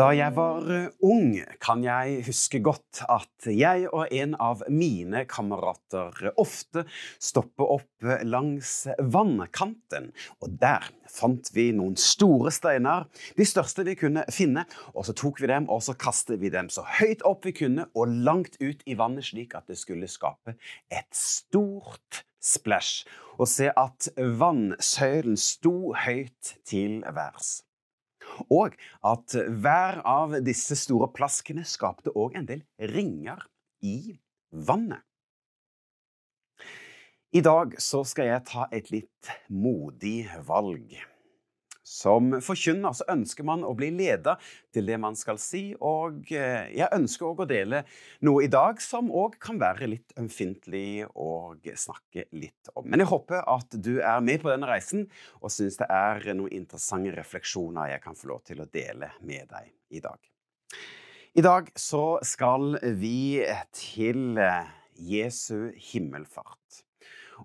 Da 0.00 0.06
jeg 0.16 0.32
var 0.32 0.64
eh, 0.72 0.86
ung, 1.04 1.34
kan 1.60 1.82
jeg 1.84 2.22
huske 2.24 2.56
godt 2.64 3.02
at 3.04 3.48
jeg 3.52 3.84
og 3.90 4.08
en 4.16 4.32
av 4.40 4.62
mine 4.72 5.26
kamerater 5.28 6.30
ofte 6.40 6.86
stoppet 7.20 7.66
opp 7.66 8.08
langs 8.24 8.86
vannkanten. 8.96 10.08
Og 10.40 10.56
der 10.62 10.88
fant 11.04 11.52
vi 11.52 11.66
noen 11.76 12.00
store 12.00 12.48
steiner, 12.54 13.10
de 13.36 13.44
største 13.44 13.84
vi 13.84 13.98
kunne 14.00 14.24
finne. 14.32 14.64
Og 14.94 15.04
så 15.10 15.12
tok 15.20 15.44
vi 15.44 15.52
dem 15.52 15.68
og 15.68 15.84
så 15.84 15.92
kastet 16.00 16.40
vi 16.40 16.48
dem 16.54 16.72
så 16.72 16.86
høyt 17.02 17.20
opp 17.28 17.44
vi 17.50 17.58
kunne 17.60 17.90
og 17.92 18.08
langt 18.24 18.56
ut 18.62 18.80
i 18.88 18.96
vannet, 18.96 19.28
slik 19.28 19.52
at 19.58 19.68
det 19.68 19.76
skulle 19.82 20.08
skape 20.08 20.56
et 20.88 21.10
stort 21.12 22.24
splash. 22.40 23.04
Og 23.36 23.52
se 23.52 23.68
at 23.68 24.14
vannsøylen 24.16 25.36
sto 25.36 25.92
høyt 26.06 26.56
til 26.64 27.02
værs. 27.04 27.58
Og 28.48 28.76
at 29.06 29.36
hver 29.36 30.00
av 30.06 30.38
disse 30.46 30.78
store 30.78 31.10
plaskene 31.14 31.66
skapte 31.68 32.14
òg 32.14 32.38
en 32.40 32.48
del 32.48 32.64
ringer 32.92 33.44
i 33.84 34.16
vannet. 34.50 35.04
I 37.30 37.44
dag 37.46 37.76
så 37.78 38.02
skal 38.02 38.26
jeg 38.26 38.46
ta 38.48 38.64
et 38.74 38.88
litt 38.90 39.28
modig 39.54 40.24
valg. 40.48 40.96
Som 41.90 42.36
forkynner 42.44 42.94
så 42.94 43.06
ønsker 43.10 43.46
man 43.46 43.64
å 43.66 43.72
bli 43.74 43.88
leder 43.90 44.38
til 44.70 44.86
det 44.86 44.98
man 45.02 45.16
skal 45.18 45.40
si, 45.42 45.72
og 45.74 46.30
eh, 46.30 46.70
jeg 46.76 46.86
ønsker 46.94 47.26
òg 47.26 47.42
å 47.42 47.48
dele 47.50 47.82
noe 48.26 48.44
i 48.46 48.50
dag 48.52 48.78
som 48.84 49.10
òg 49.10 49.34
kan 49.42 49.58
være 49.58 49.88
litt 49.90 50.14
ømfintlig 50.20 51.08
å 51.18 51.56
snakke 51.58 52.28
litt 52.30 52.70
om. 52.76 52.86
Men 52.86 53.02
jeg 53.02 53.10
håper 53.10 53.42
at 53.42 53.74
du 53.74 53.96
er 53.98 54.22
med 54.22 54.38
på 54.42 54.52
denne 54.52 54.70
reisen 54.70 55.08
og 55.40 55.50
syns 55.50 55.80
det 55.80 55.90
er 55.90 56.30
noen 56.30 56.54
interessante 56.60 57.16
refleksjoner 57.16 57.96
jeg 57.96 58.04
kan 58.06 58.18
få 58.18 58.30
lov 58.30 58.44
til 58.46 58.62
å 58.62 58.70
dele 58.70 59.10
med 59.26 59.50
deg 59.50 59.74
i 59.98 60.04
dag. 60.04 60.20
I 61.34 61.42
dag 61.42 61.74
så 61.78 62.20
skal 62.26 62.78
vi 63.02 63.42
til 63.74 64.38
eh, 64.38 64.70
Jesu 65.10 65.72
himmelfart. 65.90 66.59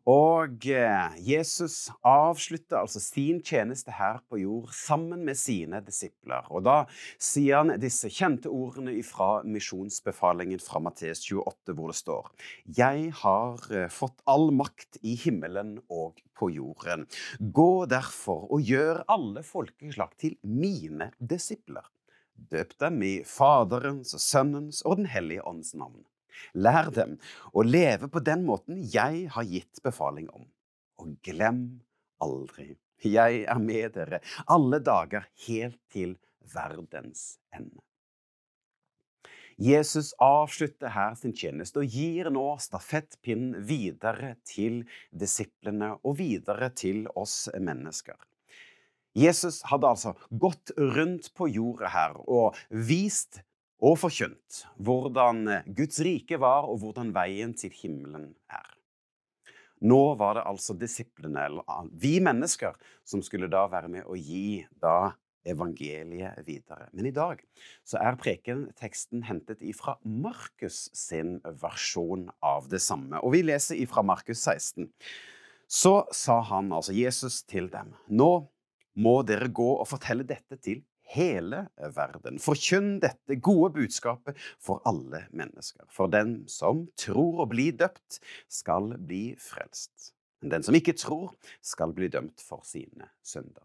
Og 0.05 0.67
eh, 0.69 1.15
Jesus 1.17 1.87
avslutter 2.05 2.77
altså 2.77 2.99
sin 3.01 3.39
tjeneste 3.41 3.95
her 3.97 4.19
på 4.29 4.37
jord 4.37 4.69
sammen 4.77 5.23
med 5.25 5.37
sine 5.39 5.79
disipler. 5.81 6.45
Og 6.53 6.61
da 6.67 6.75
sier 7.17 7.63
han 7.63 7.73
disse 7.81 8.11
kjente 8.13 8.51
ordene 8.53 8.93
fra 9.05 9.41
misjonsbefalingen 9.49 10.61
fra 10.61 10.83
Matteus 10.85 11.25
28, 11.25 11.73
hvor 11.73 11.89
det 11.89 11.97
står 11.97 12.29
Jeg 12.77 13.09
har 13.23 13.65
eh, 13.73 13.89
fått 13.89 14.21
all 14.29 14.51
makt 14.53 15.01
i 15.01 15.17
himmelen 15.17 15.79
og 15.89 16.21
på 16.37 16.51
jorden. 16.53 17.07
Gå 17.39 17.85
derfor 17.89 18.45
og 18.53 18.61
gjør 18.61 19.01
alle 19.09 19.41
folkeslag 19.41 20.13
til 20.21 20.37
mine 20.45 21.15
disipler. 21.17 21.89
Døp 22.35 22.77
dem 22.77 23.01
i 23.01 23.15
Faderens 23.25 24.13
og 24.13 24.21
Sønnens 24.21 24.85
og 24.85 24.99
Den 24.99 25.09
hellige 25.09 25.47
ånds 25.49 25.73
navn 25.73 26.03
Lær 26.53 26.91
dem 26.95 27.17
å 27.53 27.65
leve 27.65 28.09
på 28.11 28.21
den 28.23 28.45
måten 28.47 28.81
jeg 28.93 29.25
har 29.35 29.49
gitt 29.49 29.81
befaling 29.85 30.29
om. 30.33 30.47
Og 31.01 31.15
glem 31.25 31.65
aldri, 32.23 32.75
jeg 33.05 33.43
er 33.45 33.59
med 33.61 33.97
dere 33.97 34.21
alle 34.47 34.79
dager 34.83 35.27
helt 35.47 35.81
til 35.91 36.15
verdens 36.53 37.35
ende. 37.53 37.81
Jesus 39.55 40.11
avslutter 40.19 40.91
her 40.91 41.13
sin 41.15 41.31
tjeneste 41.31 41.79
og 41.79 41.93
gir 41.95 42.27
nå 42.33 42.43
stafettpinnen 42.59 43.61
videre 43.63 44.33
til 44.43 44.81
disiplene 45.15 45.93
og 46.03 46.17
videre 46.19 46.73
til 46.75 47.05
oss 47.15 47.45
mennesker. 47.55 48.17
Jesus 49.15 49.61
hadde 49.69 49.87
altså 49.87 50.11
gått 50.29 50.73
rundt 50.75 51.29
på 51.39 51.47
jorda 51.47 51.91
her 51.93 52.17
og 52.27 52.57
vist 52.67 53.39
og 53.83 53.97
forkynt 53.99 54.63
hvordan 54.83 55.43
eh, 55.51 55.67
Guds 55.75 55.99
rike 56.05 56.39
var, 56.41 56.69
og 56.69 56.79
hvordan 56.83 57.11
veien 57.15 57.53
til 57.57 57.73
himmelen 57.75 58.31
er. 58.51 58.71
Nå 59.85 60.15
var 60.17 60.37
det 60.37 60.45
altså 60.47 60.73
disiplene, 60.79 61.49
eller 61.49 61.89
vi 61.99 62.17
mennesker, 62.23 62.77
som 63.05 63.21
skulle 63.25 63.51
da 63.51 63.65
være 63.69 63.91
med 63.91 64.07
å 64.07 64.15
gi 64.15 64.63
da 64.81 65.13
evangeliet 65.45 66.41
videre. 66.47 66.87
Men 66.95 67.09
i 67.09 67.13
dag 67.13 67.43
så 67.85 67.99
er 68.01 68.17
prekenteksten 68.17 69.25
hentet 69.27 69.61
ifra 69.61 69.97
Markus 70.01 70.87
sin 70.95 71.37
versjon 71.61 72.29
av 72.41 72.69
det 72.71 72.81
samme. 72.81 73.19
Og 73.21 73.35
vi 73.35 73.43
leser 73.45 73.77
ifra 73.83 74.01
Markus 74.05 74.41
16. 74.41 74.89
Så 75.69 75.93
sa 76.13 76.39
han, 76.49 76.71
altså 76.73 76.95
Jesus, 76.95 77.43
til 77.45 77.69
dem, 77.73 77.93
nå 78.07 78.47
må 78.95 79.15
dere 79.27 79.51
gå 79.51 79.69
og 79.75 79.87
fortelle 79.89 80.25
dette 80.25 80.57
til 80.63 80.81
hele 81.13 81.65
verden. 81.95 82.39
Forkynn 82.41 82.99
dette 83.03 83.37
gode 83.43 83.73
budskapet 83.77 84.39
for 84.61 84.83
alle 84.89 85.25
mennesker. 85.35 85.85
For 85.93 86.11
den 86.11 86.43
som 86.51 86.85
tror 86.99 87.43
å 87.43 87.49
bli 87.49 87.69
døpt, 87.77 88.19
skal 88.51 88.95
bli 88.97 89.35
frelst. 89.41 90.11
Men 90.41 90.57
den 90.57 90.67
som 90.67 90.77
ikke 90.77 90.97
tror, 90.99 91.33
skal 91.61 91.93
bli 91.95 92.09
dømt 92.13 92.43
for 92.43 92.65
sine 92.67 93.09
synder. 93.25 93.63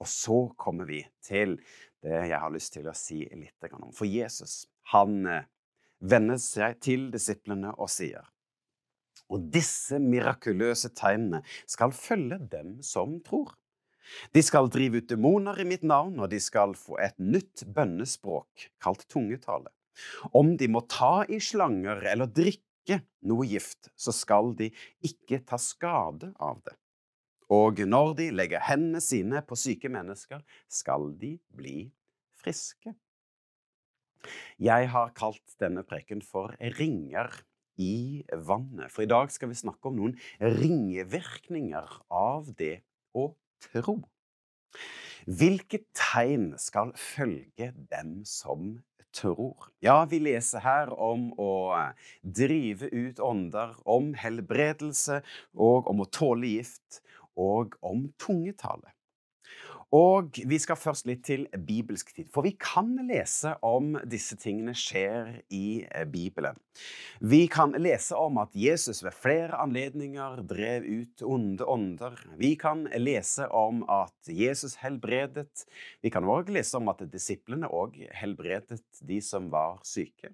Og 0.00 0.08
så 0.08 0.42
kommer 0.60 0.88
vi 0.88 1.02
til 1.24 1.58
det 2.00 2.22
jeg 2.30 2.40
har 2.40 2.52
lyst 2.52 2.72
til 2.76 2.88
å 2.88 2.96
si 2.96 3.22
litt 3.36 3.72
om. 3.72 3.90
For 3.92 4.08
Jesus, 4.08 4.64
han 4.94 5.26
eh, 5.28 5.48
vender 6.00 6.40
seg 6.40 6.78
til 6.80 7.10
disiplene 7.12 7.74
og 7.76 7.90
sier 7.92 8.24
og 9.30 9.46
disse 9.54 9.98
mirakuløse 10.02 10.90
tegnene 10.98 11.42
skal 11.70 11.94
følge 11.94 12.40
dem 12.50 12.78
som 12.86 13.18
tror. 13.26 13.54
De 14.34 14.42
skal 14.44 14.70
drive 14.72 15.00
ut 15.00 15.10
demoner 15.10 15.60
i 15.60 15.66
mitt 15.68 15.84
navn, 15.86 16.18
og 16.20 16.30
de 16.32 16.40
skal 16.42 16.74
få 16.78 16.98
et 17.02 17.16
nytt 17.18 17.64
bønnespråk 17.74 18.70
kalt 18.82 19.06
tungetale. 19.12 19.70
Om 20.36 20.56
de 20.60 20.68
må 20.70 20.82
ta 20.88 21.24
i 21.28 21.40
slanger 21.42 22.02
eller 22.12 22.30
drikke 22.30 23.00
noe 23.28 23.46
gift, 23.46 23.90
så 23.98 24.14
skal 24.14 24.54
de 24.58 24.70
ikke 25.06 25.42
ta 25.46 25.58
skade 25.60 26.32
av 26.40 26.62
det. 26.64 26.76
Og 27.50 27.82
når 27.82 28.14
de 28.20 28.30
legger 28.30 28.62
hendene 28.62 29.02
sine 29.02 29.42
på 29.42 29.58
syke 29.58 29.90
mennesker, 29.90 30.42
skal 30.70 31.10
de 31.18 31.34
bli 31.50 31.90
friske. 32.40 32.94
Jeg 34.60 34.90
har 34.92 35.14
kalt 35.16 35.56
denne 35.60 35.82
preken 35.88 36.20
for 36.22 36.54
ringer 36.78 37.32
i 37.80 38.22
vannet, 38.30 38.92
for 38.92 39.02
i 39.02 39.10
dag 39.10 39.32
skal 39.32 39.50
vi 39.50 39.58
snakke 39.58 39.88
om 39.88 39.96
noen 39.96 40.16
ringevirkninger 40.38 41.96
av 42.12 42.52
det 42.58 42.82
å 43.16 43.30
tro. 43.64 44.00
Hvilke 45.28 45.82
tegn 45.94 46.54
skal 46.58 46.94
følge 46.96 47.72
dem 47.90 48.20
som 48.24 48.78
tror? 49.12 49.68
Ja, 49.84 50.04
vi 50.08 50.20
leser 50.22 50.62
her 50.64 50.92
om 50.94 51.30
å 51.38 51.76
drive 52.22 52.88
ut 52.92 53.20
ånder, 53.20 53.76
om 53.84 54.14
helbredelse 54.18 55.20
og 55.54 55.90
om 55.90 56.02
å 56.04 56.08
tåle 56.10 56.54
gift, 56.56 57.02
og 57.36 57.76
om 57.86 58.08
tungetale. 58.20 58.92
Og 59.90 60.36
vi 60.46 60.54
skal 60.62 60.78
først 60.78 61.08
litt 61.08 61.24
til 61.26 61.48
bibelsk 61.66 62.12
tid, 62.14 62.28
for 62.30 62.46
vi 62.46 62.52
kan 62.54 62.92
lese 63.08 63.56
om 63.66 63.96
disse 64.06 64.36
tingene 64.38 64.70
skjer 64.78 65.40
i 65.50 65.82
eh, 65.82 66.04
Bibelen. 66.06 66.54
Vi 67.18 67.40
kan 67.50 67.74
lese 67.74 68.14
om 68.14 68.38
at 68.38 68.54
Jesus 68.54 69.02
ved 69.02 69.16
flere 69.18 69.58
anledninger 69.58 70.44
drev 70.46 70.86
ut 70.86 71.24
onde 71.26 71.66
ånder. 71.66 72.14
Vi 72.38 72.52
kan 72.60 72.86
lese 73.02 73.48
om 73.50 73.82
at 73.90 74.30
Jesus 74.30 74.78
helbredet. 74.78 75.66
Vi 76.06 76.14
kan 76.14 76.22
òg 76.22 76.54
lese 76.54 76.78
om 76.78 76.92
at 76.94 77.02
disiplene 77.10 77.66
òg 77.66 77.98
helbredet 78.14 78.84
de 79.02 79.18
som 79.26 79.50
var 79.50 79.82
syke. 79.82 80.30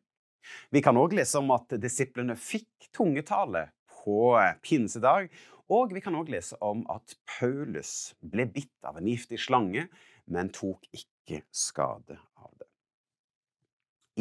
Vi 0.68 0.84
kan 0.84 1.00
òg 1.00 1.16
lese 1.16 1.40
om 1.40 1.48
at 1.56 1.72
disiplene 1.80 2.36
fikk 2.36 2.92
tungetale 2.94 3.70
på 4.04 4.36
pinsedag, 4.62 5.32
og 5.72 5.94
vi 5.94 6.02
kan 6.04 6.14
òg 6.18 6.30
lese 6.30 6.58
om 6.62 6.84
at 6.92 7.16
Paulus 7.26 8.14
ble 8.20 8.46
bitt 8.50 8.86
av 8.86 9.00
en 9.00 9.08
giftig 9.10 9.40
slange, 9.42 9.88
men 10.30 10.50
tok 10.54 10.86
ikke 10.94 11.42
skade 11.54 12.18
av 12.38 12.52
det. 12.58 12.70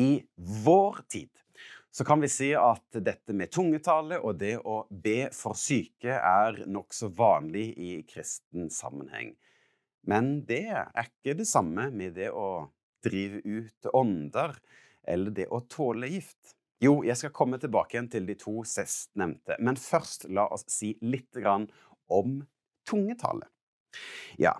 I 0.01 0.09
vår 0.35 1.03
tid 1.09 1.31
så 1.95 2.03
kan 2.03 2.19
vi 2.19 2.27
si 2.27 2.49
at 2.59 2.97
dette 2.99 3.31
med 3.31 3.53
tungetale 3.55 4.17
og 4.19 4.35
det 4.41 4.57
å 4.67 4.81
be 4.89 5.29
for 5.31 5.55
syke 5.55 6.17
er 6.17 6.65
nokså 6.67 7.07
vanlig 7.15 7.69
i 7.79 7.91
kristen 8.09 8.67
sammenheng. 8.73 9.31
Men 10.05 10.41
det 10.49 10.65
er 10.67 11.07
ikke 11.07 11.37
det 11.39 11.47
samme 11.47 11.87
med 11.95 12.17
det 12.17 12.33
å 12.35 12.67
drive 13.05 13.39
ut 13.45 13.87
ånder 13.93 14.57
eller 15.07 15.31
det 15.37 15.47
å 15.53 15.61
tåle 15.71 16.09
gift. 16.11 16.57
Jo, 16.83 16.99
jeg 17.07 17.15
skal 17.17 17.31
komme 17.35 17.59
tilbake 17.61 17.95
igjen 17.95 18.09
til 18.11 18.25
de 18.27 18.35
to 18.39 18.59
sistnevnte, 18.67 19.55
men 19.63 19.79
først 19.79 20.27
la 20.27 20.47
oss 20.51 20.65
si 20.71 20.95
litt 21.05 21.37
om 22.11 22.41
tungetale. 22.87 23.47
Ja, 24.41 24.57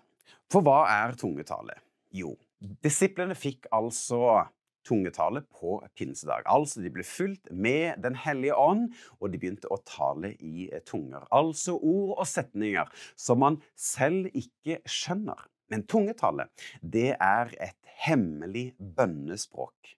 for 0.52 0.64
hva 0.64 0.86
er 0.88 1.16
tungetale? 1.20 1.76
Jo, 2.16 2.38
disiplene 2.86 3.36
fikk 3.36 3.68
altså 3.76 4.46
tungetale 4.86 5.42
på 5.52 5.80
pinsedag. 5.98 6.46
Altså, 6.46 6.82
de 6.84 6.92
ble 6.94 7.04
fulgt 7.04 7.50
med 7.52 8.00
Den 8.04 8.16
hellige 8.16 8.56
ånd, 8.56 8.94
og 9.20 9.32
de 9.34 9.42
begynte 9.42 9.72
å 9.74 9.82
tale 9.84 10.36
i 10.40 10.70
tunger. 10.88 11.26
Altså 11.34 11.76
ord 11.76 12.20
og 12.20 12.28
setninger 12.30 12.92
som 13.18 13.42
man 13.44 13.60
selv 13.76 14.30
ikke 14.34 14.80
skjønner. 14.86 15.48
Men 15.74 15.86
tungetale, 15.90 16.48
det 16.82 17.16
er 17.18 17.52
et 17.60 17.78
hemmelig 18.06 18.76
bønnespråk 18.78 19.96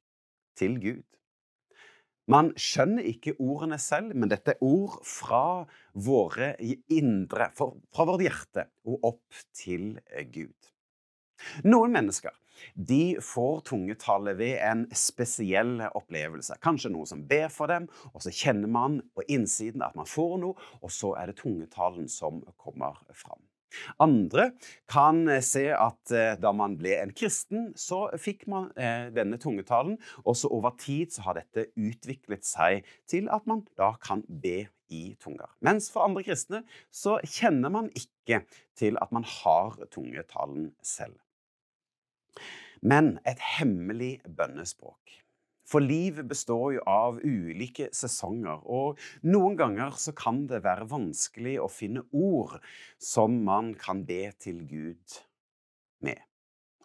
til 0.57 0.79
Gud. 0.79 1.05
Man 2.27 2.49
skjønner 2.59 3.05
ikke 3.07 3.37
ordene 3.39 3.77
selv, 3.79 4.11
men 4.11 4.27
dette 4.31 4.57
er 4.57 4.63
ord 4.65 4.97
fra 5.07 5.63
våre 5.95 6.53
indre, 6.91 7.51
fra 7.55 8.07
vårt 8.09 8.25
hjerte 8.25 8.67
og 8.87 9.07
opp 9.13 9.45
til 9.55 9.93
Gud. 10.33 10.73
Noen 11.63 11.93
mennesker 11.93 12.35
de 12.73 13.17
får 13.21 13.61
tungetale 13.69 14.33
ved 14.37 14.57
en 14.65 14.85
spesiell 14.97 15.75
opplevelse. 15.87 16.57
Kanskje 16.63 16.91
noen 16.93 17.09
som 17.09 17.23
ber 17.29 17.51
for 17.53 17.71
dem, 17.71 17.87
og 18.13 18.23
så 18.25 18.33
kjenner 18.33 18.71
man 18.71 18.99
på 19.15 19.25
innsiden 19.31 19.85
at 19.85 19.95
man 19.95 20.09
får 20.09 20.39
noe, 20.43 20.69
og 20.81 20.93
så 20.93 21.13
er 21.21 21.31
det 21.31 21.39
tungetalen 21.43 22.09
som 22.11 22.41
kommer 22.57 22.97
fram. 23.13 23.46
Andre 23.99 24.51
kan 24.89 25.27
eh, 25.29 25.43
se 25.45 25.65
at 25.75 26.13
eh, 26.15 26.35
da 26.39 26.53
man 26.55 26.77
ble 26.79 26.95
en 27.01 27.13
kristen, 27.15 27.71
så 27.77 28.07
fikk 28.21 28.47
man 28.51 28.71
eh, 28.79 29.09
denne 29.15 29.39
tungetalen, 29.41 29.97
og 30.23 30.37
så 30.39 30.51
over 30.53 30.75
tid 30.79 31.13
så 31.15 31.27
har 31.27 31.39
dette 31.41 31.69
utviklet 31.75 32.47
seg 32.47 32.87
til 33.09 33.29
at 33.33 33.47
man 33.49 33.65
da 33.79 33.93
kan 34.03 34.23
be 34.27 34.67
i 34.93 35.03
tunger. 35.19 35.49
Mens 35.59 35.89
for 35.91 36.07
andre 36.07 36.23
kristne 36.23 36.63
så 36.93 37.17
kjenner 37.25 37.73
man 37.73 37.91
ikke 37.97 38.43
til 38.77 38.99
at 39.03 39.11
man 39.15 39.27
har 39.27 39.75
tungetalen 39.91 40.71
selv. 40.85 41.17
Men 42.81 43.17
et 43.27 43.41
hemmelig 43.57 44.19
bønnespråk. 44.37 45.17
For 45.67 45.83
livet 45.83 46.29
består 46.29 46.77
jo 46.77 46.83
av 46.87 47.17
ulike 47.27 47.89
sesonger, 47.95 48.61
og 48.63 48.99
noen 49.27 49.57
ganger 49.59 49.97
så 49.99 50.13
kan 50.15 50.45
det 50.47 50.61
være 50.63 50.87
vanskelig 50.87 51.57
å 51.59 51.67
finne 51.71 52.05
ord 52.15 52.55
som 53.03 53.41
man 53.47 53.73
kan 53.79 54.05
be 54.07 54.29
til 54.39 54.63
Gud 54.69 55.19
med. 56.07 56.23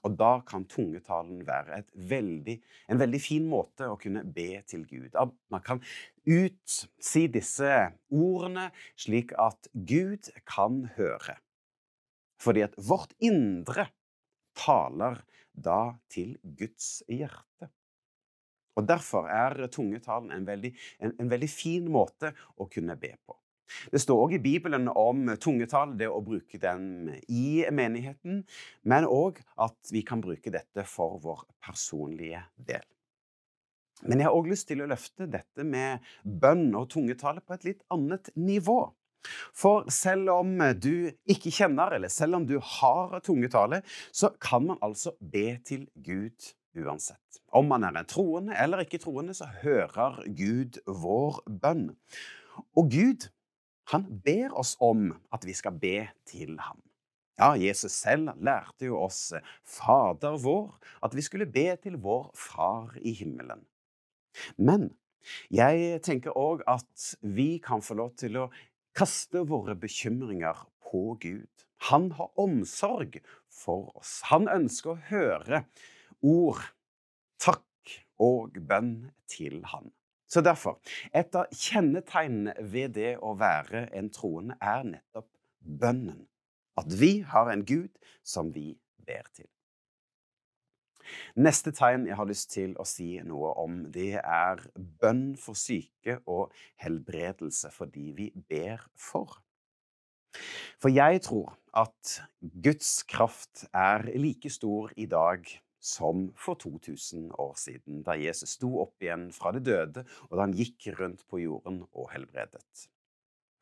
Og 0.03 0.17
da 0.19 0.33
kan 0.43 0.65
tungetalen 0.67 1.45
være 1.47 1.85
veldig, 2.11 2.57
en 2.91 2.99
veldig 2.99 3.21
fin 3.23 3.45
måte 3.47 3.87
å 3.87 3.99
kunne 4.03 4.25
be 4.27 4.57
til 4.67 4.83
Gud. 4.91 5.15
Man 5.53 5.63
kan 5.63 5.79
utsi 6.27 7.29
disse 7.31 7.77
ordene 8.11 8.73
slik 8.99 9.31
at 9.39 9.71
Gud 9.73 10.33
kan 10.43 10.89
høre. 10.97 11.37
Fordi 12.43 12.65
at 12.67 12.75
vårt 12.83 13.15
indre 13.23 13.87
taler 14.59 15.23
da 15.55 15.95
til 16.11 16.35
Guds 16.43 17.05
hjerte. 17.07 17.71
Og 18.79 18.89
Derfor 18.89 19.29
er 19.29 19.67
tungetalen 19.73 20.33
en 20.33 20.47
veldig, 20.49 20.73
en, 21.05 21.15
en 21.21 21.31
veldig 21.31 21.51
fin 21.51 21.89
måte 21.93 22.33
å 22.57 22.69
kunne 22.73 22.97
be 23.01 23.15
på. 23.21 23.37
Det 23.93 24.01
står 24.03 24.21
òg 24.27 24.35
i 24.37 24.43
Bibelen 24.43 24.89
om 24.89 25.31
tungetall, 25.41 25.95
det 25.99 26.09
å 26.11 26.23
bruke 26.25 26.61
den 26.61 27.13
i 27.33 27.65
menigheten, 27.73 28.43
men 28.89 29.09
òg 29.09 29.41
at 29.65 29.93
vi 29.95 30.05
kan 30.05 30.21
bruke 30.25 30.53
dette 30.53 30.85
for 30.89 31.21
vår 31.23 31.47
personlige 31.65 32.45
del. 32.57 32.85
Men 34.03 34.19
jeg 34.19 34.29
har 34.29 34.37
òg 34.37 34.51
lyst 34.51 34.67
til 34.69 34.83
å 34.83 34.89
løfte 34.91 35.29
dette 35.31 35.65
med 35.65 36.03
bønn 36.25 36.73
og 36.75 36.89
tungetale 36.93 37.43
på 37.45 37.55
et 37.57 37.69
litt 37.71 37.85
annet 37.95 38.33
nivå. 38.35 38.81
For 39.55 39.87
selv 39.95 40.33
om 40.35 40.57
du 40.83 41.13
ikke 41.31 41.53
kjenner, 41.55 41.95
eller 41.95 42.11
selv 42.11 42.41
om 42.41 42.47
du 42.49 42.57
har 42.59 43.21
tungetale, 43.23 43.83
så 44.11 44.33
kan 44.43 44.67
man 44.73 44.83
altså 44.83 45.15
be 45.21 45.61
til 45.67 45.87
Gud 45.95 46.51
uansett. 46.79 47.41
Om 47.53 47.69
man 47.73 47.85
er 47.85 47.97
en 47.99 48.09
troende 48.09 48.57
eller 48.59 48.85
ikke 48.85 49.01
troende, 49.03 49.35
så 49.37 49.49
hører 49.63 50.23
Gud 50.37 50.81
vår 50.87 51.43
bønn. 51.63 51.91
Og 52.77 52.91
Gud, 52.93 53.29
han 53.93 54.07
ber 54.25 54.55
oss 54.59 54.77
om 54.81 55.11
at 55.35 55.45
vi 55.49 55.57
skal 55.57 55.77
be 55.81 56.09
til 56.29 56.57
ham. 56.61 56.81
Ja, 57.41 57.55
Jesus 57.59 57.95
selv 57.97 58.31
lærte 58.45 58.87
jo 58.87 59.01
oss 59.03 59.33
Fader 59.67 60.37
vår, 60.43 60.77
at 61.03 61.15
vi 61.17 61.25
skulle 61.25 61.49
be 61.51 61.71
til 61.83 61.97
vår 62.01 62.31
Far 62.39 62.93
i 63.01 63.15
himmelen. 63.17 63.65
Men 64.57 64.91
jeg 65.53 66.03
tenker 66.05 66.37
òg 66.39 66.63
at 66.71 67.09
vi 67.23 67.57
kan 67.63 67.83
få 67.83 67.97
lov 67.99 68.15
til 68.21 68.39
å 68.39 68.51
kaste 68.97 69.45
våre 69.49 69.75
bekymringer 69.79 70.67
på 70.85 71.17
Gud. 71.23 71.49
Han 71.89 72.13
har 72.19 72.31
omsorg 72.39 73.19
for 73.51 73.91
oss. 73.99 74.21
Han 74.31 74.49
ønsker 74.51 74.95
å 74.95 75.03
høre 75.09 75.65
ord, 76.23 76.63
takk 77.43 77.97
og 78.23 78.59
bønn 78.69 79.11
til 79.31 79.61
han. 79.73 79.91
Så 80.33 80.41
derfor, 80.41 80.79
et 81.13 81.35
av 81.37 81.51
kjennetegnene 81.53 82.55
ved 82.73 82.95
det 82.97 83.17
å 83.21 83.35
være 83.37 83.89
en 83.93 84.09
troende 84.15 84.57
er 84.65 84.87
nettopp 84.89 85.29
bønnen. 85.61 86.23
At 86.81 86.89
vi 86.89 87.19
har 87.29 87.51
en 87.53 87.67
Gud 87.69 87.91
som 88.25 88.49
vi 88.55 88.71
ber 89.05 89.27
til. 89.37 89.51
Neste 91.37 91.73
tegn 91.77 92.07
jeg 92.09 92.17
har 92.17 92.29
lyst 92.31 92.53
til 92.55 92.73
å 92.81 92.87
si 92.89 93.19
noe 93.27 93.53
om, 93.61 93.83
det 93.93 94.23
er 94.23 94.63
bønn 95.03 95.35
for 95.41 95.59
syke 95.59 96.21
og 96.31 96.55
helbredelse 96.81 97.73
for 97.75 97.93
de 97.93 98.13
vi 98.17 98.31
ber 98.49 98.87
for. 98.97 99.41
For 100.81 100.89
jeg 100.89 101.21
tror 101.27 101.53
at 101.77 102.17
Guds 102.41 103.03
kraft 103.09 103.67
er 103.77 104.07
like 104.17 104.49
stor 104.53 104.93
i 104.97 105.05
dag 105.11 105.45
som 105.83 106.29
for 106.39 106.59
2000 106.63 107.33
år 107.43 107.55
siden, 107.59 108.03
da 108.07 108.15
Jesus 108.19 108.57
sto 108.57 108.71
opp 108.85 109.03
igjen 109.03 109.31
fra 109.35 109.51
det 109.57 109.65
døde, 109.67 110.05
og 110.31 110.37
da 110.37 110.45
han 110.45 110.55
gikk 110.57 110.93
rundt 111.01 111.25
på 111.29 111.43
jorden 111.43 111.83
og 111.91 112.13
helbredet. 112.15 112.87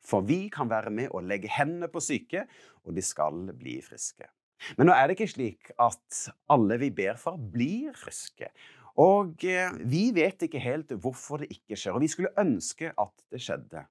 For 0.05 0.25
vi 0.25 0.45
kan 0.53 0.69
være 0.69 0.93
med 0.93 1.09
og 1.13 1.25
legge 1.29 1.49
hendene 1.51 1.89
på 1.91 2.01
syke, 2.01 2.45
og 2.85 2.95
de 2.97 3.03
skal 3.05 3.51
bli 3.57 3.79
friske. 3.85 4.29
Men 4.77 4.89
nå 4.89 4.93
er 4.93 5.07
det 5.09 5.17
ikke 5.17 5.33
slik 5.33 5.71
at 5.81 6.21
alle 6.53 6.77
vi 6.81 6.91
ber 6.93 7.17
for, 7.21 7.37
blir 7.37 7.95
friske. 7.97 8.51
Og 9.01 9.45
eh, 9.47 9.73
vi 9.89 10.09
vet 10.13 10.45
ikke 10.45 10.61
helt 10.61 10.91
hvorfor 11.01 11.41
det 11.41 11.49
ikke 11.55 11.77
skjer, 11.79 11.95
og 11.95 12.03
vi 12.03 12.11
skulle 12.11 12.33
ønske 12.41 12.91
at 12.91 13.25
det 13.31 13.41
skjedde. 13.41 13.85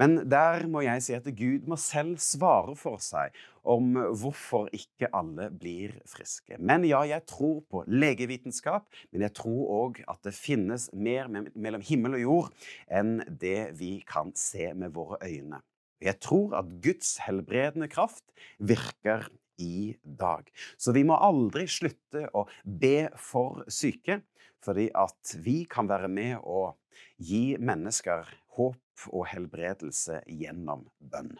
Men 0.00 0.16
der 0.30 0.66
må 0.70 0.82
jeg 0.82 1.02
si 1.06 1.14
at 1.16 1.26
Gud 1.38 1.68
må 1.70 1.78
selv 1.80 2.18
svare 2.22 2.74
for 2.78 3.02
seg 3.02 3.34
om 3.64 3.94
hvorfor 3.94 4.66
ikke 4.74 5.08
alle 5.14 5.48
blir 5.54 5.94
friske. 6.10 6.58
Men 6.58 6.84
ja, 6.88 7.04
jeg 7.08 7.24
tror 7.30 7.62
på 7.70 7.84
legevitenskap, 7.88 8.88
men 9.12 9.24
jeg 9.24 9.36
tror 9.38 9.70
òg 9.78 10.02
at 10.10 10.20
det 10.26 10.34
finnes 10.36 10.90
mer 10.92 11.30
mellom 11.30 11.84
himmel 11.86 12.18
og 12.18 12.24
jord 12.24 12.66
enn 12.90 13.20
det 13.28 13.70
vi 13.78 13.96
kan 14.08 14.34
se 14.38 14.72
med 14.76 14.92
våre 14.96 15.20
øyne. 15.24 15.62
Jeg 16.04 16.20
tror 16.20 16.58
at 16.58 16.68
Guds 16.84 17.16
helbredende 17.24 17.88
kraft 17.88 18.34
virker 18.58 19.30
i 19.62 19.94
dag. 20.02 20.48
Så 20.76 20.92
vi 20.92 21.04
må 21.06 21.16
aldri 21.16 21.66
slutte 21.70 22.26
å 22.34 22.44
be 22.64 23.08
for 23.20 23.62
syke, 23.70 24.20
fordi 24.64 24.88
at 24.96 25.34
vi 25.44 25.62
kan 25.70 25.88
være 25.90 26.08
med 26.08 26.38
å 26.40 26.72
gi 27.20 27.56
mennesker 27.60 28.28
håp 28.56 29.08
og 29.10 29.26
helbredelse 29.30 30.22
gjennom 30.30 30.86
bønn. 30.98 31.34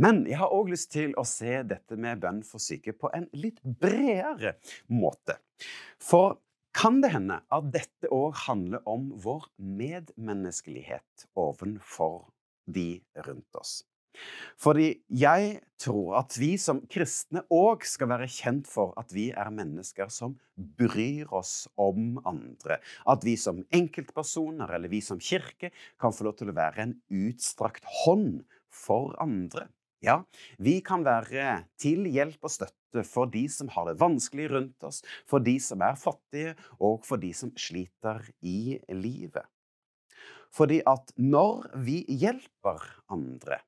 Men 0.00 0.22
jeg 0.28 0.38
har 0.40 0.52
òg 0.54 0.70
lyst 0.72 0.92
til 0.94 1.12
å 1.20 1.24
se 1.28 1.60
dette 1.68 1.98
med 2.00 2.22
bønn 2.22 2.40
for 2.46 2.62
syke 2.62 2.94
på 2.96 3.10
en 3.16 3.26
litt 3.36 3.60
bredere 3.62 4.54
måte. 4.88 5.36
For 6.00 6.38
kan 6.78 7.00
det 7.02 7.12
hende 7.12 7.40
at 7.52 7.70
dette 7.74 8.10
òg 8.14 8.36
handler 8.46 8.84
om 8.88 9.10
vår 9.20 9.48
medmenneskelighet 9.58 11.28
ovenfor 11.36 12.30
de 12.64 13.00
rundt 13.26 13.60
oss? 13.60 13.82
Fordi 14.58 14.88
jeg 15.14 15.60
tror 15.78 16.16
at 16.18 16.34
vi 16.40 16.56
som 16.58 16.80
kristne 16.90 17.44
òg 17.54 17.86
skal 17.86 18.10
være 18.10 18.28
kjent 18.32 18.66
for 18.70 18.94
at 18.98 19.12
vi 19.14 19.28
er 19.30 19.52
mennesker 19.54 20.10
som 20.10 20.34
bryr 20.56 21.30
oss 21.34 21.68
om 21.78 22.18
andre. 22.26 22.80
At 23.06 23.26
vi 23.26 23.36
som 23.38 23.62
enkeltpersoner 23.74 24.74
eller 24.74 24.90
vi 24.90 25.02
som 25.04 25.22
kirke 25.22 25.70
kan 26.00 26.14
få 26.14 26.26
lov 26.26 26.38
til 26.40 26.50
å 26.50 26.58
være 26.58 26.88
en 26.88 26.96
utstrakt 27.28 27.86
hånd 28.02 28.42
for 28.74 29.14
andre. 29.22 29.68
Ja, 30.02 30.20
vi 30.62 30.76
kan 30.86 31.02
være 31.02 31.64
til 31.80 32.06
hjelp 32.06 32.44
og 32.46 32.52
støtte 32.54 33.02
for 33.06 33.30
de 33.30 33.44
som 33.50 33.70
har 33.74 33.88
det 33.88 33.98
vanskelig 33.98 34.46
rundt 34.52 34.84
oss, 34.86 35.00
for 35.26 35.42
de 35.42 35.56
som 35.62 35.82
er 35.82 35.98
fattige, 35.98 36.54
og 36.78 37.02
for 37.06 37.18
de 37.18 37.32
som 37.34 37.50
sliter 37.58 38.22
i 38.46 38.78
livet. 38.94 39.42
Fordi 40.54 40.78
at 40.86 41.10
når 41.18 41.66
vi 41.84 42.04
hjelper 42.08 42.84
andre, 43.12 43.58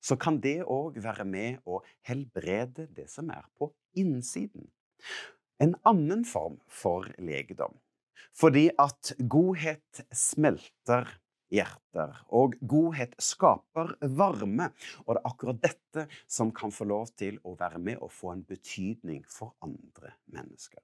så 0.00 0.16
kan 0.20 0.40
det 0.40 0.60
òg 0.64 0.98
være 1.02 1.26
med 1.28 1.60
å 1.68 1.80
helbrede 2.08 2.88
det 2.96 3.08
som 3.12 3.30
er 3.32 3.46
på 3.60 3.70
innsiden. 4.00 4.68
En 5.60 5.76
annen 5.88 6.24
form 6.24 6.58
for 6.68 7.08
legedom. 7.20 7.76
Fordi 8.36 8.68
at 8.78 9.12
godhet 9.28 10.04
smelter 10.14 11.08
hjerter, 11.50 12.14
og 12.30 12.54
godhet 12.62 13.16
skaper 13.22 13.96
varme. 14.16 14.70
Og 15.04 15.16
det 15.16 15.20
er 15.20 15.28
akkurat 15.32 15.60
dette 15.64 16.06
som 16.30 16.52
kan 16.54 16.72
få 16.74 16.86
lov 16.88 17.10
til 17.18 17.40
å 17.44 17.56
være 17.58 17.82
med 17.82 18.00
og 18.00 18.12
få 18.14 18.34
en 18.34 18.46
betydning 18.46 19.24
for 19.28 19.56
andre 19.64 20.14
mennesker. 20.30 20.82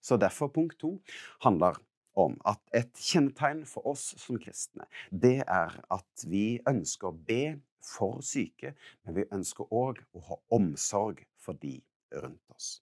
Så 0.00 0.18
derfor 0.22 0.52
punkt 0.54 0.78
to 0.78 0.96
handler 1.42 1.80
om 2.16 2.36
at 2.48 2.60
et 2.74 2.92
kjennetegn 2.96 3.64
for 3.68 3.86
oss 3.92 4.08
som 4.20 4.40
kristne, 4.40 4.88
det 5.10 5.42
er 5.44 5.76
at 5.92 6.26
vi 6.28 6.58
ønsker 6.68 7.10
å 7.10 7.18
be 7.28 7.58
for 7.86 8.22
syke, 8.24 8.74
men 9.04 9.18
vi 9.20 9.28
ønsker 9.32 9.68
òg 9.70 10.00
å 10.16 10.24
ha 10.30 10.40
omsorg 10.56 11.22
for 11.38 11.58
de 11.60 11.78
rundt 12.16 12.56
oss. 12.56 12.80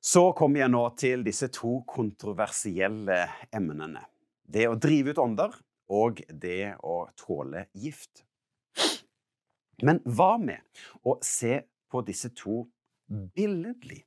Så 0.00 0.30
kommer 0.36 0.62
jeg 0.62 0.72
nå 0.72 0.84
til 0.96 1.24
disse 1.26 1.50
to 1.52 1.80
kontroversielle 1.88 3.18
emnene. 3.52 4.00
Det 4.48 4.64
å 4.68 4.78
drive 4.80 5.12
ut 5.12 5.20
ånder 5.20 5.56
og 5.92 6.22
det 6.30 6.76
å 6.86 7.02
tåle 7.18 7.66
gift. 7.76 8.24
Men 9.84 10.00
hva 10.04 10.36
med 10.40 10.60
å 11.04 11.18
se 11.24 11.60
på 11.90 12.00
disse 12.06 12.32
to 12.36 12.62
billedlig? 13.08 14.02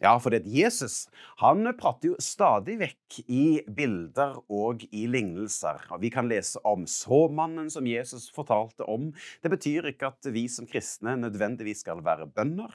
Ja, 0.00 0.14
for 0.16 0.32
det 0.32 0.46
Jesus 0.48 1.10
han 1.42 1.66
prater 1.76 2.14
jo 2.14 2.18
stadig 2.24 2.78
vekk 2.80 3.18
i 3.28 3.60
bilder 3.68 4.38
og 4.48 4.86
i 4.96 5.04
lignelser. 5.12 5.82
Vi 6.00 6.08
kan 6.12 6.28
lese 6.30 6.60
om 6.64 6.86
såmannen 6.88 7.68
som 7.72 7.88
Jesus 7.88 8.30
fortalte 8.32 8.86
om. 8.88 9.10
Det 9.44 9.52
betyr 9.52 9.90
ikke 9.92 10.08
at 10.08 10.30
vi 10.32 10.46
som 10.48 10.68
kristne 10.68 11.18
nødvendigvis 11.20 11.84
skal 11.84 12.00
være 12.06 12.30
bønder. 12.32 12.72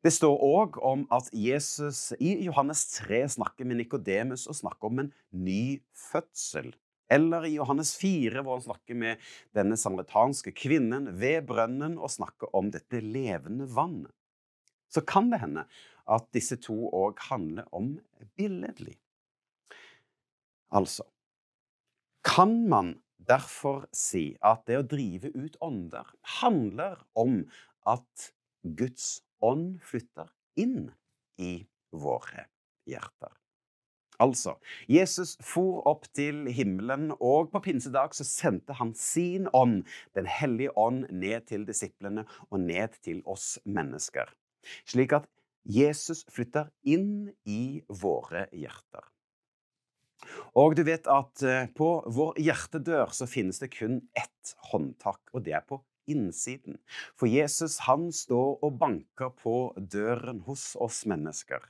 Det 0.00 0.12
står 0.14 0.38
òg 0.46 0.78
om 0.86 1.02
at 1.12 1.26
Jesus 1.34 2.14
i 2.22 2.36
Johannes 2.46 2.86
3 2.94 3.24
snakker 3.34 3.66
med 3.66 3.82
Nikodemus 3.82 4.46
og 4.46 4.60
snakker 4.62 4.88
om 4.88 5.02
en 5.02 5.10
ny 5.34 5.82
fødsel. 5.90 6.70
Eller 7.10 7.44
i 7.50 7.56
Johannes 7.56 7.96
4, 7.98 8.44
hvor 8.46 8.60
han 8.60 8.64
snakker 8.68 8.96
med 8.96 9.28
denne 9.58 9.74
samaritanske 9.76 10.54
kvinnen 10.54 11.10
ved 11.18 11.42
brønnen 11.50 11.98
og 11.98 12.14
snakker 12.14 12.54
om 12.56 12.70
dette 12.70 13.02
levende 13.02 13.66
vannet. 13.74 14.14
Så 14.90 15.02
kan 15.06 15.28
det 15.30 15.42
hende 15.42 15.66
at 16.10 16.26
disse 16.34 16.58
to 16.62 16.76
òg 16.96 17.20
handler 17.30 17.68
om 17.76 17.94
billedlig. 18.38 18.96
Altså 20.70 21.06
Kan 22.24 22.68
man 22.68 23.00
derfor 23.28 23.86
si 23.96 24.36
at 24.44 24.66
det 24.68 24.78
å 24.80 24.86
drive 24.86 25.32
ut 25.34 25.56
ånder 25.64 26.06
handler 26.40 27.00
om 27.18 27.42
at 27.88 28.30
Guds 28.62 29.22
ånd 29.40 29.80
flytter 29.86 30.28
inn 30.60 30.90
i 31.40 31.64
våre 31.96 32.46
hjerter? 32.88 33.32
Altså, 34.20 34.58
Jesus 34.84 35.38
for 35.40 35.80
opp 35.88 36.04
til 36.12 36.44
himmelen, 36.52 37.08
og 37.24 37.48
på 37.54 37.62
pinsedag 37.64 38.12
så 38.12 38.26
sendte 38.28 38.76
han 38.76 38.92
sin 38.94 39.48
ånd, 39.56 39.86
Den 40.14 40.28
hellige 40.28 40.76
ånd, 40.76 41.06
ned 41.08 41.48
til 41.48 41.64
disiplene 41.64 42.26
og 42.50 42.60
ned 42.60 43.00
til 43.00 43.22
oss 43.24 43.58
mennesker. 43.64 44.28
Slik 44.84 45.16
at 45.16 45.28
Jesus 45.64 46.24
flytter 46.32 46.70
inn 46.82 47.30
i 47.44 47.82
våre 47.88 48.46
hjerter. 48.52 49.04
Og 50.60 50.74
du 50.76 50.82
vet 50.84 51.06
at 51.10 51.42
eh, 51.46 51.68
på 51.76 51.90
vår 52.12 52.40
hjertedør 52.42 53.12
så 53.16 53.28
finnes 53.30 53.60
det 53.62 53.70
kun 53.72 54.00
ett 54.18 54.54
håndtak, 54.70 55.22
og 55.32 55.44
det 55.46 55.56
er 55.56 55.64
på 55.66 55.80
innsiden. 56.10 56.78
For 57.18 57.30
Jesus 57.30 57.78
han 57.86 58.10
står 58.14 58.58
og 58.64 58.78
banker 58.80 59.32
på 59.40 59.72
døren 59.76 60.42
hos 60.48 60.74
oss 60.80 61.04
mennesker. 61.08 61.62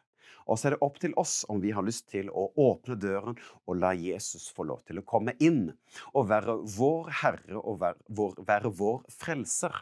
Og 0.50 0.58
så 0.58 0.68
er 0.68 0.74
det 0.74 0.84
opp 0.84 0.98
til 1.02 1.14
oss 1.20 1.42
om 1.52 1.60
vi 1.62 1.72
har 1.74 1.84
lyst 1.86 2.08
til 2.10 2.30
å 2.30 2.48
åpne 2.58 2.96
døren 2.98 3.38
og 3.66 3.78
la 3.78 3.92
Jesus 3.94 4.48
få 4.54 4.66
lov 4.70 4.82
til 4.88 5.00
å 5.00 5.06
komme 5.06 5.36
inn 5.42 5.68
og 6.14 6.30
være 6.30 6.56
vår 6.76 7.10
Herre 7.22 7.60
og 7.60 7.80
være 7.82 8.16
vår, 8.18 8.38
være 8.48 8.72
vår 8.80 9.02
frelser. 9.14 9.74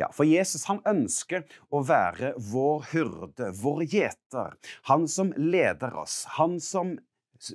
Ja, 0.00 0.10
for 0.14 0.28
Jesus 0.28 0.66
han 0.70 0.82
ønsker 0.88 1.44
å 1.74 1.82
være 1.86 2.34
vår 2.50 2.86
hyrde, 2.92 3.50
vår 3.60 3.84
gjeter. 3.88 4.56
Han 4.90 5.08
som 5.10 5.32
leder 5.36 5.96
oss, 6.00 6.22
han 6.38 6.60
som 6.62 6.96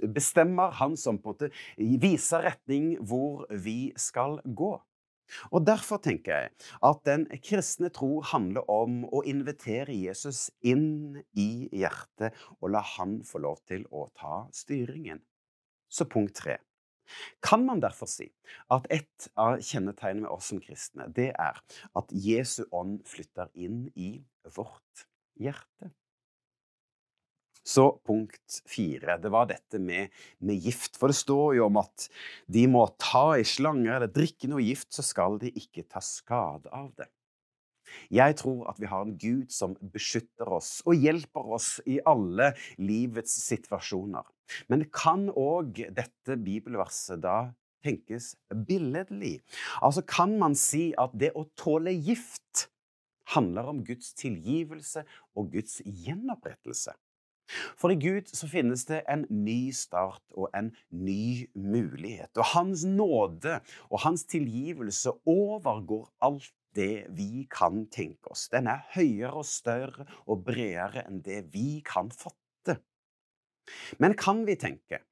bestemmer, 0.03 0.75
han 0.77 0.97
som 0.97 1.17
på 1.17 1.33
en 1.33 1.33
måte 1.33 1.97
viser 2.03 2.45
retning 2.45 2.93
hvor 2.99 3.47
vi 3.49 3.91
skal 3.97 4.39
gå. 4.45 4.75
Og 5.53 5.65
Derfor 5.65 6.01
tenker 6.01 6.33
jeg 6.33 6.53
at 6.85 7.03
den 7.05 7.27
kristne 7.45 7.91
tro 7.93 8.19
handler 8.25 8.65
om 8.71 9.03
å 9.05 9.21
invitere 9.29 9.93
Jesus 9.93 10.47
inn 10.65 11.19
i 11.37 11.69
hjertet 11.69 12.37
og 12.59 12.71
la 12.73 12.81
han 12.95 13.19
få 13.25 13.43
lov 13.45 13.61
til 13.69 13.85
å 13.93 14.07
ta 14.17 14.47
styringen. 14.55 15.21
Så 15.89 16.05
punkt 16.09 16.35
tre. 16.41 16.57
Kan 17.45 17.65
man 17.67 17.83
derfor 17.83 18.09
si 18.09 18.29
at 18.73 18.87
et 18.93 19.29
av 19.39 19.59
kjennetegnene 19.61 20.25
med 20.25 20.33
oss 20.33 20.51
som 20.53 20.61
kristne, 20.63 21.09
det 21.15 21.31
er 21.35 21.61
at 21.97 22.11
Jesu 22.13 22.63
ånd 22.71 23.01
flytter 23.09 23.51
inn 23.53 23.87
i 23.95 24.17
vårt 24.55 25.07
hjerte? 25.39 25.93
Så 27.69 27.85
punkt 28.07 28.61
fire, 28.69 29.19
det 29.21 29.29
var 29.29 29.49
dette 29.49 29.77
med, 29.83 30.09
med, 30.41 30.57
gift. 30.63 30.95
For 30.97 31.11
det 31.11 31.19
står 31.19 31.59
jo 31.59 31.67
om 31.67 31.77
at 31.81 32.07
de 32.49 32.63
må 32.71 32.85
ta 32.97 33.35
i 33.37 33.45
slanger 33.45 33.97
eller 33.97 34.09
drikke 34.13 34.49
noe 34.49 34.63
gift, 34.63 34.89
så 34.95 35.05
skal 35.05 35.37
de 35.41 35.51
ikke 35.53 35.85
ta 35.91 36.01
skade 36.01 36.71
av 36.73 36.89
det. 36.97 37.09
Jeg 38.13 38.37
tror 38.41 38.69
at 38.71 38.79
vi 38.81 38.89
har 38.89 39.05
en 39.05 39.15
Gud 39.19 39.49
som 39.53 39.75
beskytter 39.93 40.49
oss 40.59 40.79
og 40.85 40.99
hjelper 40.99 41.53
oss 41.57 41.69
i 41.89 41.99
alle 42.07 42.53
livets 42.81 43.35
situasjoner. 43.45 44.25
Men 44.69 44.87
kan 44.93 45.27
òg 45.29 45.83
dette 45.95 46.37
bibelverset 46.41 47.21
da 47.23 47.51
tenkes 47.85 48.33
billedlig? 48.67 49.39
Altså 49.81 50.03
kan 50.05 50.37
man 50.39 50.57
si 50.57 50.89
at 50.99 51.13
det 51.19 51.31
å 51.37 51.47
tåle 51.59 51.93
gift 51.95 52.67
handler 53.35 53.69
om 53.71 53.83
Guds 53.85 54.15
tilgivelse 54.17 55.05
og 55.37 55.53
Guds 55.53 55.79
gjenopprettelse? 55.85 56.95
For 57.79 57.89
i 57.89 57.97
Gud 57.97 58.29
så 58.29 58.47
finnes 58.49 58.83
det 58.85 58.99
en 59.09 59.25
ny 59.33 59.71
start 59.73 60.21
og 60.37 60.51
en 60.57 60.69
ny 60.93 61.47
mulighet. 61.57 62.29
Og 62.37 62.45
Hans 62.53 62.85
nåde 62.85 63.57
og 63.89 64.03
Hans 64.05 64.25
tilgivelse 64.29 65.15
overgår 65.25 66.05
alt 66.25 66.51
det 66.75 67.07
vi 67.17 67.45
kan 67.51 67.85
tenke 67.91 68.31
oss. 68.33 68.47
Den 68.51 68.69
er 68.71 68.85
høyere 68.93 69.41
og 69.41 69.47
større 69.47 70.05
og 70.25 70.43
bredere 70.47 71.05
enn 71.07 71.21
det 71.25 71.45
vi 71.53 71.81
kan 71.85 72.11
fatte. 72.13 72.79
Men 74.01 74.15
kan 74.17 74.45
vi 74.47 74.57
tenke 74.59 75.03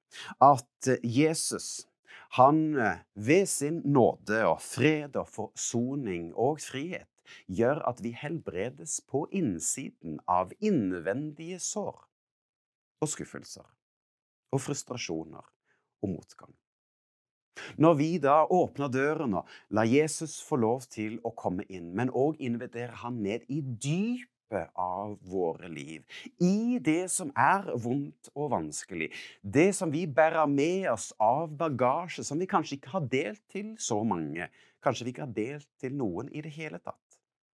at 0.43 0.89
Jesus 1.03 1.87
han 2.35 2.75
ved 3.13 3.45
sin 3.47 3.81
nåde 3.85 4.41
og 4.49 4.59
fred 4.63 5.15
og 5.19 5.29
forsoning 5.31 6.33
og 6.35 6.59
frihet 6.63 7.07
gjør 7.51 7.81
at 7.89 8.01
vi 8.03 8.13
helbredes 8.15 8.99
på 9.07 9.25
innsiden 9.35 10.19
av 10.27 10.51
innvendige 10.59 11.59
sår 11.63 11.99
og 13.03 13.11
skuffelser 13.11 13.67
og 14.51 14.63
frustrasjoner 14.63 15.43
og 16.03 16.09
motgang? 16.09 16.53
Når 17.77 17.97
vi 17.99 18.09
da 18.23 18.39
åpner 18.43 18.91
døren 18.91 19.37
og 19.39 19.51
lar 19.73 19.87
Jesus 19.89 20.39
få 20.43 20.59
lov 20.61 20.87
til 20.91 21.19
å 21.25 21.33
komme 21.37 21.65
inn, 21.69 21.93
men 21.95 22.13
òg 22.13 22.41
inviterer 22.43 22.95
han 23.03 23.21
ned 23.23 23.47
i 23.51 23.61
dypet 23.61 24.71
av 24.79 25.17
våre 25.27 25.67
liv, 25.71 26.05
i 26.39 26.79
det 26.83 27.09
som 27.11 27.33
er 27.35 27.67
vondt 27.83 28.31
og 28.33 28.53
vanskelig, 28.53 29.09
det 29.43 29.69
som 29.75 29.91
vi 29.91 30.05
bærer 30.07 30.47
med 30.47 30.87
oss 30.93 31.09
av 31.19 31.51
bagasje 31.59 32.23
som 32.23 32.39
vi 32.39 32.47
kanskje 32.47 32.77
ikke 32.79 32.95
har 32.95 33.09
delt 33.11 33.43
til 33.51 33.75
så 33.81 33.99
mange, 34.07 34.47
kanskje 34.83 35.07
vi 35.07 35.15
ikke 35.15 35.25
har 35.25 35.35
delt 35.35 35.69
til 35.81 35.97
noen 35.99 36.31
i 36.31 36.43
det 36.45 36.55
hele 36.55 36.79
tatt. 36.79 37.01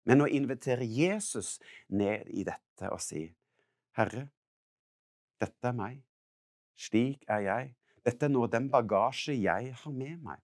Men 0.08 0.24
å 0.24 0.30
invitere 0.30 0.86
Jesus 0.88 1.58
ned 1.92 2.26
i 2.32 2.42
dette 2.48 2.88
og 2.90 3.02
si, 3.04 3.26
Herre, 3.98 4.26
dette 5.40 5.68
er 5.70 5.76
meg, 5.76 6.00
slik 6.80 7.24
er 7.28 7.44
jeg, 7.44 7.68
dette 8.06 8.26
er 8.26 8.32
noe 8.32 8.48
av 8.48 8.54
den 8.54 8.68
bagasje 8.72 9.34
jeg 9.36 9.74
har 9.82 9.94
med 9.94 10.20
meg. 10.24 10.40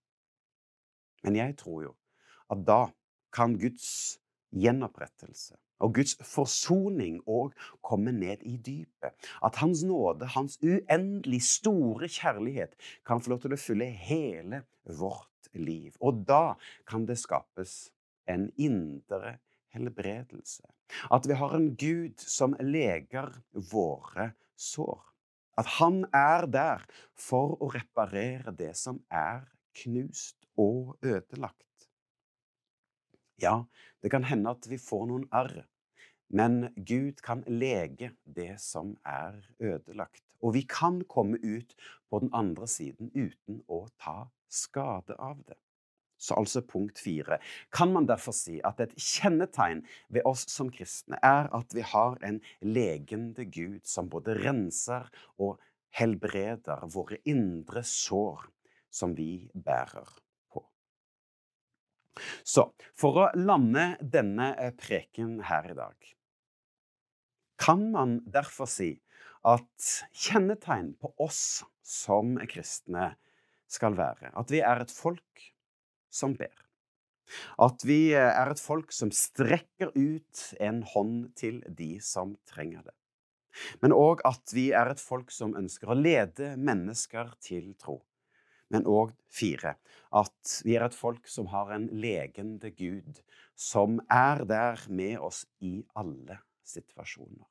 Men 1.25 1.39
jeg 1.41 1.57
tror 1.61 1.89
jo 1.89 1.95
at 2.53 2.63
da 2.67 2.81
kan 3.35 3.57
Guds 3.61 3.89
gjenopprettelse 4.55 5.57
og 5.85 5.97
Guds 5.99 6.15
forsoning 6.25 7.19
òg 7.29 7.53
komme 7.85 8.13
ned 8.17 8.45
i 8.49 8.57
dypet. 8.57 9.13
At 9.45 9.59
Hans 9.61 9.83
nåde, 9.85 10.29
Hans 10.33 10.57
uendelig 10.65 11.43
store 11.51 12.09
kjærlighet, 12.09 12.77
kan 13.07 13.21
få 13.21 13.35
lov 13.35 13.43
til 13.45 13.57
å 13.57 13.61
fylle 13.61 13.91
hele 13.91 14.63
vårt 14.85 15.51
liv. 15.53 15.93
Og 16.01 16.25
da 16.29 16.57
kan 16.89 17.05
det 17.09 17.19
skapes 17.21 17.91
en 18.29 18.49
indre 18.57 19.37
helbredelse. 19.77 20.65
At 21.13 21.29
vi 21.29 21.37
har 21.37 21.53
en 21.57 21.75
Gud 21.77 22.25
som 22.25 22.57
leger 22.61 23.35
våre 23.53 24.33
sår. 24.57 25.03
At 25.57 25.67
han 25.79 26.05
er 26.13 26.47
der 26.53 26.83
for 27.17 27.57
å 27.65 27.71
reparere 27.73 28.53
det 28.53 28.75
som 28.77 29.01
er 29.11 29.47
knust 29.77 30.45
og 30.57 30.97
ødelagt. 31.05 31.89
Ja, 33.41 33.65
det 34.01 34.13
kan 34.13 34.25
hende 34.25 34.53
at 34.57 34.69
vi 34.69 34.79
får 34.81 35.09
noen 35.11 35.27
arr, 35.33 35.67
men 36.29 36.71
Gud 36.77 37.21
kan 37.25 37.45
lege 37.49 38.13
det 38.25 38.57
som 38.61 38.95
er 39.05 39.37
ødelagt. 39.61 40.25
Og 40.41 40.57
vi 40.57 40.65
kan 40.69 41.03
komme 41.09 41.41
ut 41.41 41.77
på 42.11 42.21
den 42.21 42.33
andre 42.37 42.69
siden 42.69 43.13
uten 43.15 43.63
å 43.69 43.87
ta 44.01 44.27
skade 44.49 45.17
av 45.21 45.41
det. 45.49 45.59
Så 46.17 46.37
altså 46.41 46.63
punkt 46.65 46.99
fire. 46.99 47.39
Kan 47.73 47.93
man 47.93 48.09
derfor 48.09 48.33
si 48.37 48.57
at 48.65 48.81
et 48.81 48.95
kjennetegn 48.97 49.83
ved 50.09 50.25
oss 50.29 50.47
som 50.49 50.71
kristne 50.73 51.19
er 51.23 51.51
at 51.57 51.77
vi 51.77 51.85
har 51.85 52.17
en 52.25 52.41
legende 52.65 53.45
Gud 53.53 53.83
som 53.89 54.09
både 54.13 54.39
renser 54.41 55.11
og 55.37 55.59
helbreder 55.97 56.87
våre 56.93 57.21
indre 57.29 57.85
sår 57.87 58.47
som 58.93 59.15
vi 59.17 59.49
bærer 59.53 60.09
på. 60.53 60.65
Så 62.45 62.71
for 62.97 63.21
å 63.21 63.31
lande 63.37 63.95
denne 64.01 64.53
eh, 64.57 64.73
preken 64.77 65.39
her 65.49 65.69
i 65.73 65.77
dag, 65.77 66.13
kan 67.61 67.91
man 67.93 68.19
derfor 68.29 68.69
si 68.69 68.95
at 69.47 69.91
kjennetegn 70.13 70.95
på 71.01 71.13
oss 71.23 71.65
som 71.87 72.35
kristne 72.51 73.15
skal 73.71 73.97
være 73.99 74.33
at 74.39 74.51
vi 74.53 74.61
er 74.65 74.83
et 74.83 74.93
folk 74.93 75.47
som 76.17 76.35
ber. 76.39 76.55
At 77.63 77.83
vi 77.87 78.13
eh, 78.15 78.31
er 78.31 78.53
et 78.53 78.63
folk 78.63 78.93
som 78.95 79.13
strekker 79.15 79.93
ut 79.95 80.45
en 80.63 80.83
hånd 80.95 81.17
til 81.39 81.63
de 81.67 81.97
som 82.05 82.37
trenger 82.49 82.87
det. 82.87 82.97
Men 83.81 83.95
òg 83.97 84.23
at 84.29 84.53
vi 84.53 84.69
er 84.77 84.93
et 84.93 85.01
folk 85.01 85.33
som 85.33 85.57
ønsker 85.59 85.91
å 85.91 85.99
lede 85.99 86.55
mennesker 86.61 87.33
til 87.43 87.73
tro. 87.81 88.03
Men 88.73 88.87
òg 88.91 89.15
fire 89.31 89.77
at 90.17 90.57
vi 90.67 90.77
er 90.77 90.87
et 90.87 90.97
folk 90.97 91.29
som 91.31 91.49
har 91.53 91.71
en 91.75 91.89
legende 91.95 92.73
Gud, 92.75 93.23
som 93.55 94.01
er 94.13 94.45
der 94.49 94.83
med 94.89 95.19
oss 95.23 95.45
i 95.63 95.79
alle 95.95 96.41
situasjoner. 96.67 97.47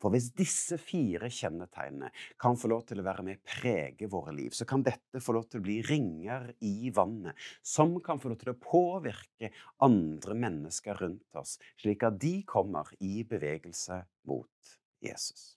For 0.00 0.14
hvis 0.14 0.30
disse 0.36 0.78
fire 0.80 1.30
kjennetegnene 1.32 2.12
kan 2.40 2.58
få 2.58 2.70
lov 2.72 2.86
til 2.88 3.00
å 3.02 3.06
være 3.06 3.26
med 3.26 3.40
og 3.40 3.50
prege 3.56 4.10
våre 4.12 4.34
liv, 4.36 4.54
så 4.56 4.66
kan 4.68 4.84
dette 4.86 5.22
få 5.22 5.36
lov 5.36 5.48
til 5.50 5.62
å 5.62 5.66
bli 5.66 5.78
ringer 5.86 6.50
i 6.66 6.90
vannet 6.94 7.38
som 7.64 7.96
kan 8.04 8.20
få 8.22 8.32
lov 8.32 8.40
til 8.42 8.52
å 8.54 8.58
påvirke 8.60 9.52
andre 9.84 10.38
mennesker 10.46 10.98
rundt 11.02 11.40
oss, 11.40 11.56
slik 11.80 12.06
at 12.06 12.18
de 12.22 12.40
kommer 12.48 12.90
i 13.00 13.22
bevegelse 13.28 14.02
mot 14.28 14.76
Jesus. 15.04 15.54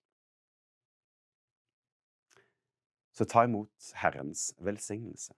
Så 3.16 3.28
ta 3.28 3.44
imot 3.44 3.92
Herrens 4.00 4.54
velsignelse. 4.64 5.34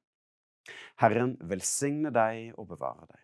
Herren 1.01 1.33
velsigne 1.49 2.11
deg 2.13 2.53
og 2.61 2.67
bevare 2.75 3.07
deg. 3.09 3.23